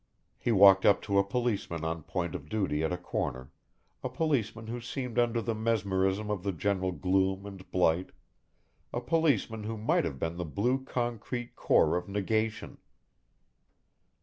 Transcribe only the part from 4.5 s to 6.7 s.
who seemed under the mesmerism of the